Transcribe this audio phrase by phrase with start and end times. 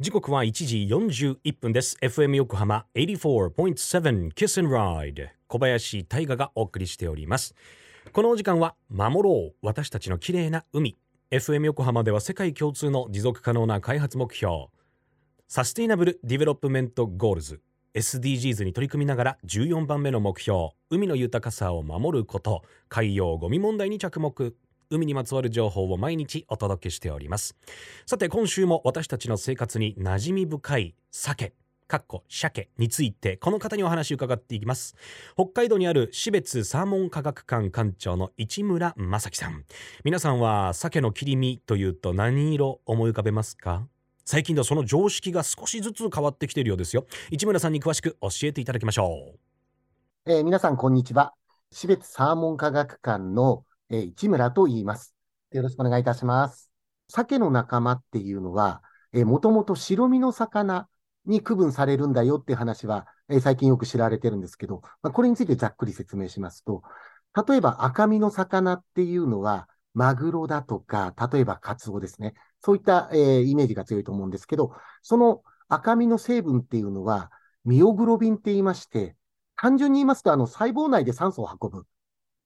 [0.00, 1.96] 時刻は1時41分です。
[2.02, 7.54] FM 横浜84.7 Kiss and Ride 小林大賀がお送りしております。
[8.12, 9.54] このお時間は守ろう。
[9.62, 10.98] 私たちの綺麗な海。
[11.30, 14.66] FM 横浜では世界共通の持続可能な開発目標。
[15.46, 17.60] Sustainable Development Goals。
[17.94, 20.70] SDGs に取り組みながら14番目の目標。
[20.90, 22.64] 海の豊かさを守ること。
[22.88, 24.56] 海洋ゴミ問題に着目。
[24.90, 27.56] 海にまつわる情報を毎日お届けしております。
[28.06, 31.52] さて今週も私たちの生活に馴染み深い鮭
[31.86, 34.96] かっこ鮭についてこの方にお話を伺っていきます。
[35.34, 39.64] 北海道にある標別サーモン科学館館長の市村正樹さん。
[40.02, 43.86] 皆さんは鮭の切り身というと何色思い浮かべますか？
[44.24, 47.04] 最近ではその常識が少しずつ変わってきているようですよ。
[47.30, 49.34] 市村さんに詳しく教えていただきましょ
[50.26, 51.34] う、えー、皆さんこんにちは。
[51.70, 53.64] 標別サーモン科学館の
[53.94, 55.14] えー、市村と言います。
[55.52, 56.70] よろしくお願いいたします。
[57.08, 60.88] 鮭の仲間っていうのは、えー、もともと白身の魚
[61.26, 66.82] に区分されるんだよっていう話は、え、最近よく知られてるんですけど、まあ、これについてざっくり説明しますと、
[67.48, 72.34] 例えば赤身の魚っていうのは、マグロだとか、例えばカツオですね。
[72.60, 77.30] そういった、えー、イメージが強いと思うんですけど、その赤身の成分っていうのは、
[77.64, 79.16] ミオグロビンって言いまして、
[79.56, 81.86] 単純に言いますと、あの細胞内で酸素を運ぶ。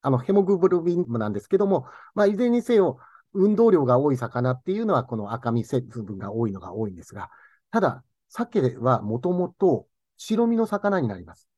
[0.02, 2.98] あの、ヘモグロビンなんですけども、まあ、いずれにせよ、
[3.32, 7.30] 運動量が多い魚っていうのは、この赤身成分が多いのが多いんですが、
[7.70, 11.48] ただ、鮭はもともと白身の魚になります。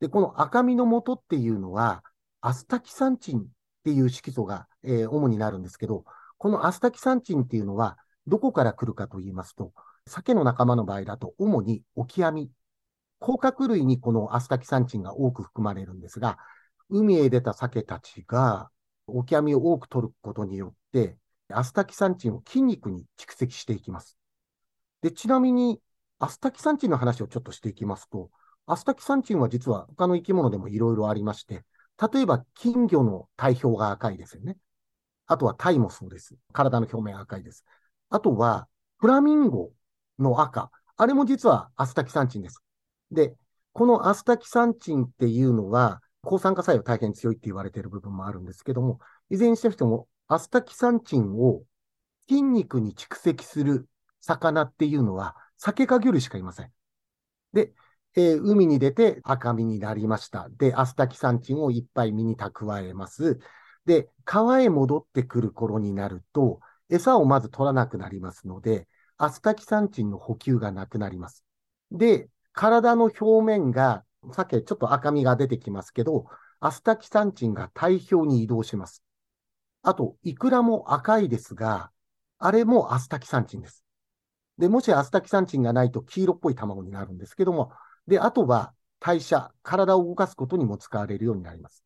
[0.00, 2.02] で、この赤身の元っていうのは、
[2.40, 3.44] アスタキサンチンっ
[3.84, 6.04] ていう色素が、えー、主になるんですけど、
[6.38, 9.72] このアスタキサンチンっていうのは、どこから来るかと言いますと、
[10.06, 12.50] 鮭の仲間の場合だと、主にオキアミ、
[13.18, 16.38] 甲殻類にこのアスタキサンチンが多く含まれるんですが、
[16.90, 18.70] 海へ出た鮭たちが、
[19.06, 21.16] オキアミを多く取ることによって、
[21.50, 24.18] アスタキサンチンを筋肉に蓄積していきます。
[25.02, 25.80] で、ちなみに、
[26.18, 28.30] アスタキサンチンの話をちょっとしていきますと、
[28.66, 31.64] アスタキサンチンは実は他の生き物でもいろいろありまして、
[32.12, 34.56] 例えば金魚の体表が赤いですよね。
[35.26, 36.36] あとはタイもそうです。
[36.52, 37.64] 体の表面赤いです。
[38.10, 39.72] あとは、フラミンゴ
[40.18, 40.70] の赤。
[40.96, 42.62] あれも実はアスタキサンチンです。
[43.10, 43.34] で、
[43.72, 48.98] このアスタキサンチンっていうのは、抗酸化作用大変強いって言われている部分もあるんですけども、
[49.30, 51.62] いずれにしても、アスタキサンチンを
[52.28, 53.88] 筋肉に蓄積する
[54.20, 56.72] 魚っていうのは、酒か魚類しかいません。
[57.52, 57.72] で、
[58.16, 60.48] えー、海に出て赤身になりました。
[60.50, 63.38] で、アスタキサンチンをいっぱい身に蓄えます。
[63.86, 71.44] で、川へ戻ってくる頃になると、餌をまず取らなくなりますので、アスタキサンチンの補給がなくなります。
[71.90, 76.26] で、体の表面がさっきちょっと赤みが出てきますけど、
[76.60, 79.02] アスタキサンチンが体表に移動します。
[79.82, 81.90] あと、イクラも赤いですが、
[82.38, 83.84] あれもアスタキサンチンです。
[84.58, 87.72] で、もしアスタキサンチンがないと黄色っぽい卵になるんですけども、
[88.06, 91.84] で、あとは代謝、体を動かすことにも使われるようになります。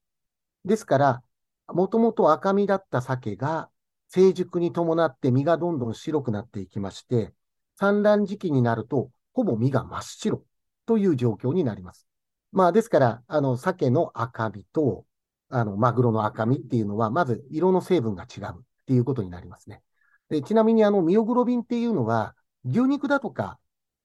[0.64, 1.22] ですから、
[1.68, 3.70] もともと赤身だった鮭が
[4.08, 7.32] 成熟に伴って身がどんどん白くなっていきまして、
[7.76, 10.44] 産卵時期になると、ほぼ身が真っ白
[10.86, 12.07] という状況になります。
[12.52, 15.04] まあ、ですから、あの、鮭の赤身と、
[15.48, 19.82] あの、マグロの赤身っていうのは、まず色の成分が違うっていうことになりますね。
[20.28, 23.58] でちなみに、あの、ミオグロビンっていうのは、牛肉だとか、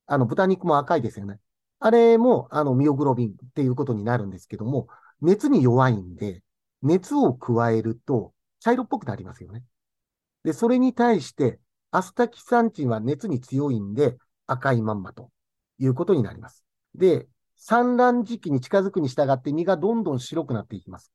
[0.05, 1.39] あの、豚肉も赤いですよね。
[1.79, 4.87] あれも、あの、ミオグロビンっていうことになるんですけども、
[5.21, 6.43] 熱に弱いんで、
[6.81, 9.63] 熱を加えると茶色っぽくなりますよね。
[10.43, 11.59] で、それに対して、
[11.91, 14.17] アスタキサンチンは熱に強いんで
[14.47, 15.31] 赤いまんまと
[15.79, 16.65] いうことになります。
[16.95, 17.27] で、
[17.65, 21.13] 産卵時期に近づくに従って身がどんどん白くなっていきます。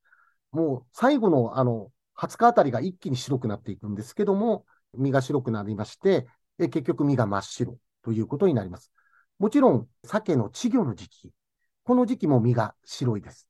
[0.51, 4.65] もう最後のあの20日あたりが一気に白くなっていくんですけども、
[4.97, 6.25] 身が白くなりまして、
[6.57, 8.91] え結局身が真っ白ということになります。
[9.37, 11.31] もちろん、鮭の稚魚の時期、
[11.83, 13.47] この時期も身が白いです。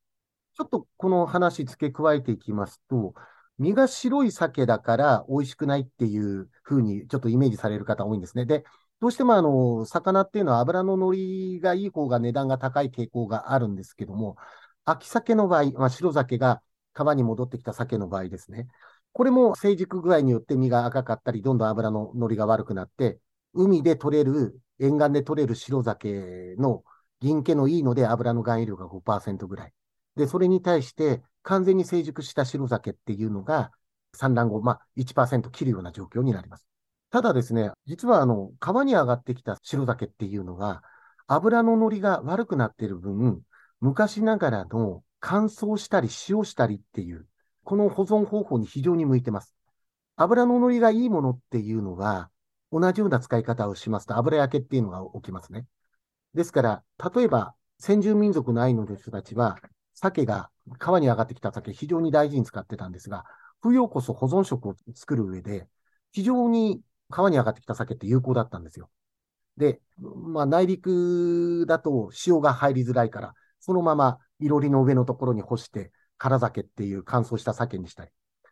[0.57, 3.13] ちょっとこの話付け加えていきますと、
[3.57, 8.45] 身が白い鮭だから美味しくないっていうふうにちょっとイメージされる方多いんですね。
[8.45, 8.65] で、
[9.01, 14.35] どうしてもあの、魚っていうのは油の乗りがいい方が値段が高い傾向があるんですけども、
[14.83, 16.61] 秋鮭の場合、まあ、白鮭が
[16.93, 18.67] 川に戻ってきた鮭の場合ですね。
[19.13, 23.19] これも成熟具合によって身が赤かったり、どんどん油の乗りが悪くなって、
[23.53, 26.83] 海で取れる、沿岸で取れる白鮭の
[27.21, 29.73] 銀気のいいので油の含有量が5%ぐらい。
[30.17, 33.71] で、それに対して完全に成熟した白鮭っていうのが
[34.13, 36.65] 産卵後、まあ1%切るような状況になります。
[37.11, 40.83] ただですね、実はあの、川に上がってきた白酒っていうのは、
[41.27, 43.41] 油の乗りが悪くなっている分、
[43.79, 47.27] 昔ながらの乾燥したり塩したりっていう、
[47.63, 49.55] この保存方法に非常に向いてます。
[50.17, 52.29] 油の乗りがいいものっていうのは、
[52.71, 55.65] 同じような使い方をしますと油焼けっていうのが起きますね。
[56.35, 56.83] ですから、
[57.15, 59.57] 例えば先住民族のアイヌの人たちは、
[59.95, 63.25] 鮭が、川に上がってきた鮭、非常に大事に使ってたんですが、
[63.61, 65.67] 冬をこそ保存食を作る上で、
[66.11, 68.89] 非常に川に上がってきた鮭って有効だったんですよ。
[69.57, 78.11] で、まあ、内陸だと潮が入りづらいから、そのままいろりの上のところに干して、空酒っていう乾燥した鮭にしたり、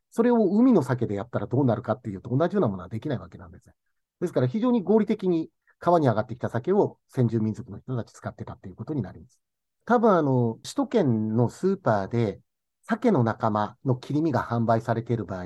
[0.10, 3.74] それを海の鮭でやったらどうなるかっていうと同じようなものはできないわけなんですね。
[4.22, 5.50] ですから非常に合理的に
[5.80, 9.40] 川に上がってきた鮭を先住民族の人たち使ってたっていうことになります。
[9.86, 12.42] 多分あの、首都圏のスーパーで
[12.84, 15.46] 鮭の仲間の切り身が販売されている場合、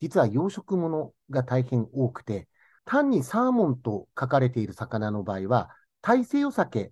[0.00, 2.48] 実は養殖物が大変多くて、
[2.84, 5.70] 単にサーモンと書かれている魚の場合は、
[6.02, 6.90] 大西洋鮭っ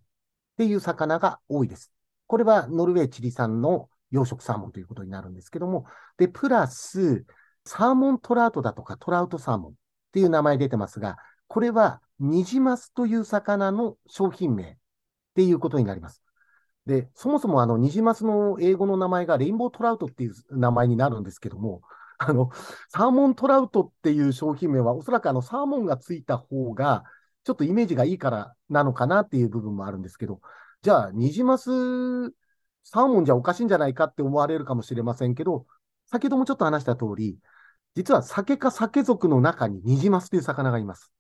[0.57, 1.93] ていう魚が多いです。
[2.27, 7.25] これはノルウェー、チリ産の養殖サーモンということになるんですけども、で、プラス、
[7.65, 9.75] サーモントラウトだとかトラウトサーモンっ
[10.13, 11.17] ていう名前出てますが、
[11.47, 14.77] これはニジマスという魚の商品名っ
[15.35, 16.23] ていうことになります。
[16.87, 21.83] で、そもそもあのニジマスの英語の名前がレインボートラウトっていう名前になるんですけども、
[22.29, 22.51] あの、
[22.89, 27.05] サーモントラウトっていう商品名は、おそらくあの、サーモンがついた方が、
[27.45, 30.41] ちょっとイメージがいいからなのかなっていう部分もあるんですけど、
[30.83, 31.71] じゃあ、ニジマス、
[32.85, 35.67] サーモンじゃおかしいんじゃないかって思われるかもしれませんけど、
[36.07, 37.39] 先ほどもちょっと話した通り、
[37.95, 41.13] 実は酒か酒属の中にニジマスという魚がいます。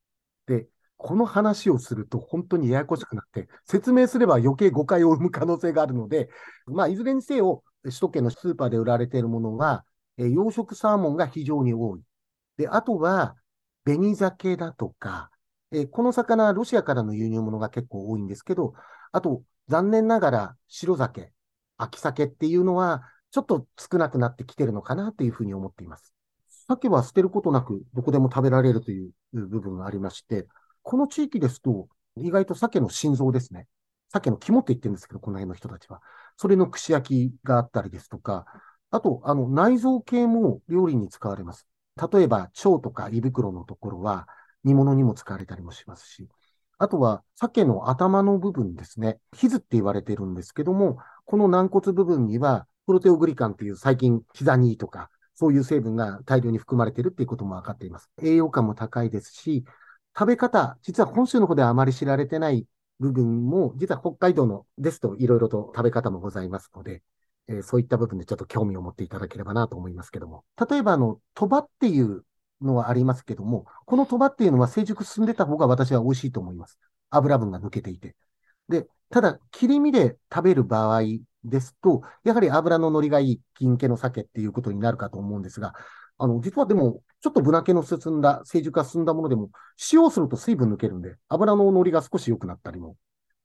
[0.47, 0.67] で、
[0.97, 6.31] この話をすると本当にややこしくなって、説明すれば余計誤解を生む可能性があるので、
[6.67, 9.85] まあ、いずれにせよ、首都圏のスーパーで売られているものは、
[10.23, 12.03] え養殖サーモンが非常に多い。
[12.57, 13.37] で、あとは、
[13.85, 15.31] 紅鮭だとか、
[15.73, 18.75] えこの魚ロシアからの輸入物が結構多いんですけど、
[19.11, 21.33] あと、残念ながら白鮭、
[21.77, 26.15] 秋鮭っていうのは、ちょっと少なくなってきてるのかなというふうに思っています。
[26.69, 30.47] 鮭は捨てることなくどこでも食べられるという部分がありまして、
[30.83, 33.67] この地域ですと、意外と鮭の心臓ですね。
[34.13, 36.03] 鮭の肝って言ってるんですけど、この辺の人たちは。
[36.37, 38.45] それの串焼きがあったりですとか、
[38.93, 41.67] あと、あの、内臓系も料理に使われます。
[42.13, 44.29] 例えば、腸とか胃袋のところは
[44.65, 46.29] 煮物にも使われたりもしますし、
[46.79, 49.19] あとは、鮭の頭の部分ですね。
[49.35, 58.11] ヒズって言われてるんですけども、この軟骨部分には、プロテオグリカンっていう最近、ヒザニーとか、そういう成分が大量に含まれてるっていうことも分かっています。
[58.23, 59.65] 栄養価も高いですし、
[60.15, 62.67] 食べ方、実は本州の方ではあまり知られてない
[63.01, 67.03] 部分も、実は北海道のですといろいろと食べ方もございますので、
[67.49, 70.45] えー、そういった部分でちょっと興味を持っていただければなと思いますけども。
[70.71, 72.25] 例えば、あの、鳥羽っていう
[72.61, 76.79] のはありますけども、この鳥羽っていうのは成熟進んでた方が私は美味しいと思います。
[77.11, 78.17] 油分が抜けていて。
[78.69, 81.03] で、ただ、切り身で食べる場合
[81.45, 85.75] ですと、やはり油の乗りがいい金気の酒っていうことになるかと思うんですが、
[86.19, 89.51] あの、実はでも、ちょっとぶなけの進んだ、成熟が進んだものでも、
[89.93, 92.97] 塩をすると水分抜けるんで、油の乗りが少し良くなったりも、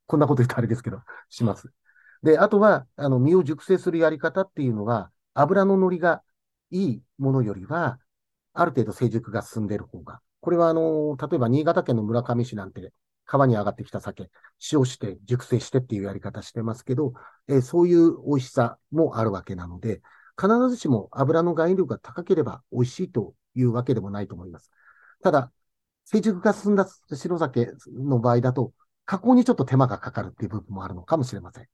[0.06, 1.70] こんなこと言ったらあれですけど、します。
[2.24, 6.24] で、あとは、あの、身を熟成するやり方っていうのは、油の乗りが
[6.72, 8.00] いいものよりは、
[8.54, 10.22] ある程度成熟が進んでいる方が。
[10.42, 12.94] これは、あの、例えば新潟県の村上市なんて、
[13.26, 14.32] 川に上がってきた酒、
[14.72, 17.14] 塩して熟成してっていうやり方してますけど、
[17.48, 20.02] えー、そういう美味しさもあるわけなので、
[20.40, 24.72] 必ずしも油の含有量が高ければ美味しいというわけでもないと思います。
[25.22, 25.52] ただ、
[26.06, 28.72] 成熟が進んだ白酒の場合だと、
[29.06, 31.68] 加工にちょっと手間がかかるっていう部分もあるのかもしれません。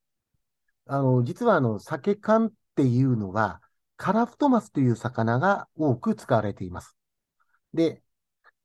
[0.86, 3.62] あの、実はあの、酒缶っていうのは、
[3.98, 6.98] カラフトマスという魚が多く使われています。
[7.74, 8.04] で、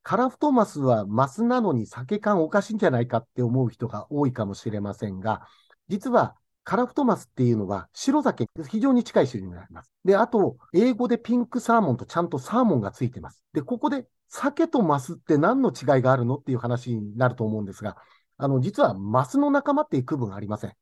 [0.03, 5.47] カラフトマスはマスなのに酒缶おかしいんじゃないかって思う人が多いかもしれませんが、
[5.87, 9.91] 実はカラフトマスっていうのは白酒、非常に近い種類になります。
[10.05, 13.43] で、あと、英語でピンクサーモンとちゃんとサーモンがついてます。
[13.53, 17.97] で、ここで酒とマスって何の違いがあるのっていう話になると思うんですが、
[18.37, 20.73] あの、実はマスの仲間っていう区分ありません。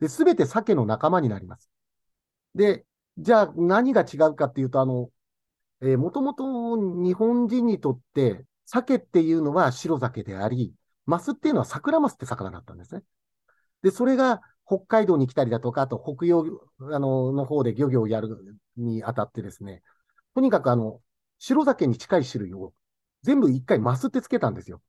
[0.00, 1.70] で、すべて鮭の仲間になります。
[2.54, 2.86] で、
[3.18, 5.10] じゃあ何が違うかっていうと、あの、
[5.82, 10.74] えー、もともと日本人にとって、鮭っていうのは白鮭であり、
[11.06, 13.02] マスっていうのは桜マスって魚だったんですね。
[13.82, 16.44] で、それが北海道に来たりだとか、あと北洋
[16.80, 19.82] あのの方で漁業をやるにあたってですね、
[20.34, 21.00] とにかくあの、
[21.38, 22.72] 白鮭に近い種類を
[23.22, 24.82] 全部一回マスってつけたんですよ。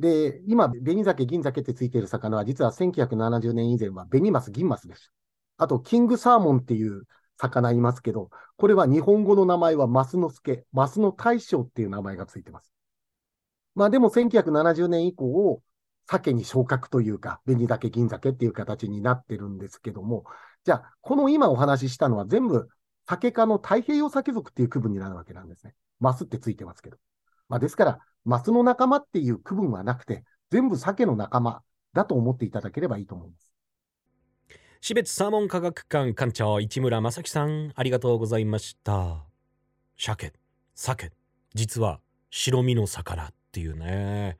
[0.00, 5.12] で、今、紅鮭、銀鮭ってついている魚は、実は1970年以前は紅マス、銀マスです。
[5.58, 7.02] あと、キングサーモンっていう
[7.36, 12.72] 魚いますけど、これは日本語の名前はマスノスケ、マスの大将っていう名前がついてます。
[13.74, 15.62] まあでも1970年以降、
[16.06, 20.24] 鮭に昇格というか、紅鮭、銀鮭っていう形になってるんですけども、
[20.64, 22.70] じゃあ、この今お話ししたのは全部、
[23.06, 25.74] 鮭科の太平洋鮭属っていう区分になるわけなんですね。
[25.98, 26.96] マスってついてますけど。
[27.50, 33.52] まあ、ですから、マスの仲間っていう区分はなくて、全部鮭の仲間だと思っていただければいいと思います。
[34.80, 39.26] 標別サーモン科学館館長市村正樹さんありがとうございました。
[39.98, 40.32] 鮭
[40.74, 41.10] 鮭。
[41.54, 44.38] 実は白身の魚っていうね。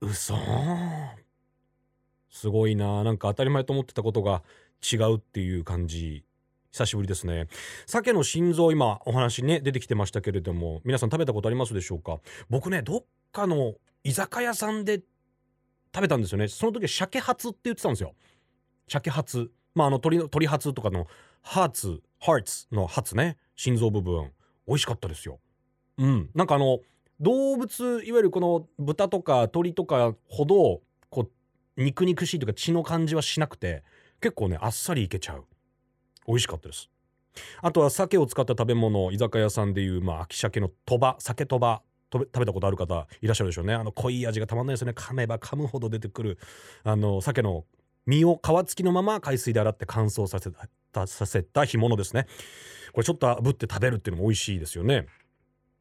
[0.00, 0.34] 嘘。
[2.30, 3.04] すごいな。
[3.04, 4.42] なんか当たり前と思ってたことが
[4.82, 6.24] 違うっていう感じ。
[6.72, 7.48] 久しぶりですね。
[7.86, 12.18] 鮭の心臓今お話ね出てきてましたけれども皆さん食べたことありますでしょうか？
[12.48, 15.02] 僕ねどっかの居酒屋さんで
[15.94, 16.48] 食べたんですよね。
[16.48, 18.14] その時は鮭ハツって言ってたんですよ。
[18.88, 19.50] 鮭ハツ。
[19.74, 21.06] まああの鳥の鳥ハツとかの
[21.42, 23.36] ハーツハーツのハツね。
[23.54, 24.32] 心臓部分。
[24.66, 25.40] 美味しかったですよ。
[25.98, 26.30] うん。
[26.34, 26.78] なんかあの
[27.20, 31.28] 動物いわゆるこの豚とか鳥とかほどこ
[31.76, 33.84] う肉肉しいというか血の感じはしなくて
[34.22, 35.44] 結構ねあっさりいけちゃう。
[36.26, 36.88] 美味しかったです。
[37.62, 43.74] あとは鮭を使った食べ物居酒屋さんでいうまあ秋鮭の鳥羽鮭鳥羽食べたことある方いらっしゃるでしょうね。
[43.74, 44.92] あの濃い味がたまんないですよね。
[44.94, 46.38] 噛めば噛むほど出てくる
[46.84, 47.64] あの鮭の
[48.04, 50.50] 身を皮付きのまま海水で洗って乾燥させ
[50.92, 52.26] たさせた干物ですね。
[52.92, 55.06] これちょっと炙って食べるっていうのも美味しいですよね。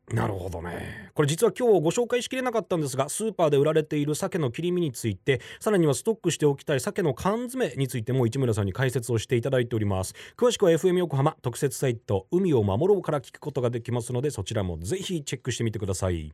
[0.10, 1.10] なるほどね。
[1.14, 10.14] これ実は今日ご紹介しきれなかったんですがスーパーで売られている鮭の切り身についてさらにはストックしておきたい鮭の缶詰についても市村さんに解説をしていただいております。
[10.36, 16.34] 詳しくは FM 横浜特設サイト海を守ろうから聞くことができますのでそちらもぜひチェックしてみてください。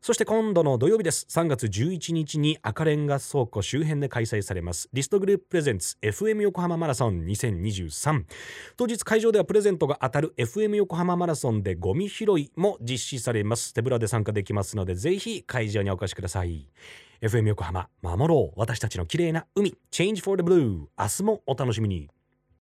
[0.00, 1.26] そして今度の土曜日です。
[1.30, 4.88] 3月11日に赤レンガ倉庫周辺で開催されます。
[4.92, 8.24] リストグループプレゼンツ FM 横浜マラソン2023
[8.76, 13.74] 当日会場ではプレゼントが当たる FM 横浜マラソンでゴミ拾いも実施されます。
[13.74, 16.68] 手ぶらで参加できますのでぜひ会場にお越しください。
[17.20, 18.58] FM 横浜守ろう。
[18.58, 19.76] 私たちの綺麗な海。
[19.92, 22.08] Change for the Blue 明日もお楽しみに。